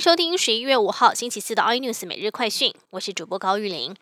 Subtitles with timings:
[0.00, 3.96] 收听十一月五号星期四的 iNews 每日快讯，我是主播高玉玲。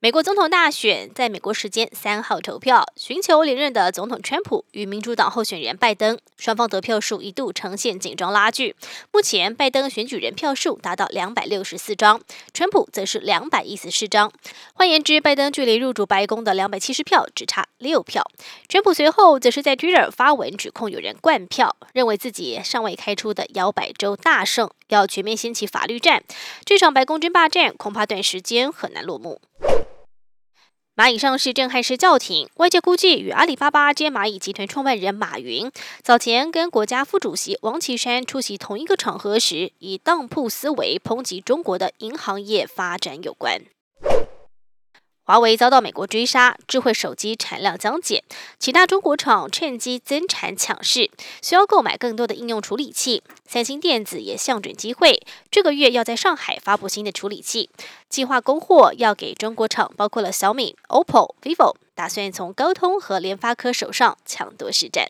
[0.00, 8.74] 美国总统大选在美国时间三号投票，寻求连任的总统川普与民主党候选人拜登，双方得票数一度呈现紧张拉锯。
[9.12, 12.20] 目前拜登选举人票数达到两百六十四张，
[12.52, 14.30] 川普则是两百一十四张。
[14.74, 18.22] 换言之，拜登距离入主白宫的两百七十票只差六票。
[18.68, 26.24] 川普随后则是在 Twitter 发文指控有人灌票，认为自己尚未开出的摇摆州大胜，要全面掀起法律战。
[26.64, 29.40] 这场白宫争霸战恐怕短时间很难落幕。
[30.96, 35.70] 蚂蚁上市震撼式叫停，外界估计与阿里巴巴兼蚂蚁集团创办人马云
[36.02, 43.60] 早前跟国家副主席王岐山出席同一个场合时，以当铺思维抨击中国的银行业发展有关。
[45.26, 48.22] 华为遭到美国追杀，智慧手机产量将减，
[48.60, 51.10] 其他中国厂趁机增产抢市，
[51.42, 53.24] 需要购买更多的应用处理器。
[53.44, 57.68] 三星电子也向准机会，这个月要在上海发布新的处理器，
[58.08, 65.08] 计划供货要给中国厂，包括了小米、OPPO、vivo，打算从高通和联发科手上抢夺市占。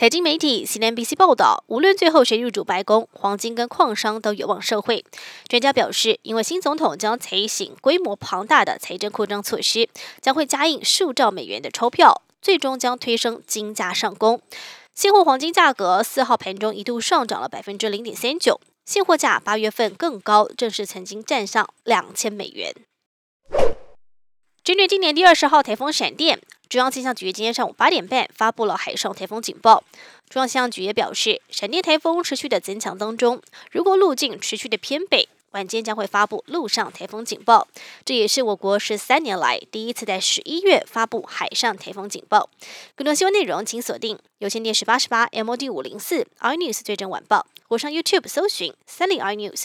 [0.00, 5.04] 财经媒体 CNBC 报道，无论最后谁入主白宫，黄金跟矿商都有望受惠。
[5.46, 9.90] 专家表示，因为新总统将采行规模庞大的财政扩张措施，
[10.22, 14.40] 将会加印数兆美元的钞票，最终将推升金价上攻。
[14.94, 22.74] 现货黄金价格四号盘中一度上涨了百分之零点三九，现货价八月份更高，正是曾经站上两千美元。
[24.64, 26.40] 针对今年第二十号台风闪电。
[26.70, 29.82] 中央气象局今天上午八点半发布了海上台风警报。
[30.28, 37.66] 中央气象局也表示，闪电台风持续的增强当中，如果路径持续的偏北，晚间将会发布陆上台风警报。
[38.04, 42.48] 这也是我国十三年来第一次在十一月发布海上台风警报。
[42.94, 49.64] 更多新闻内容，请锁定有线电视八十八 MOD 五零四 iNews 最正晚报，或上 YouTube 搜寻三立 iNews。